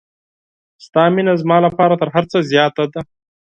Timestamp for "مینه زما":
1.15-1.57